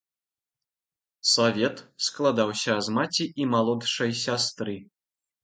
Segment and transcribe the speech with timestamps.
[1.31, 4.77] Савет складаўся з маці і малодшай сястры.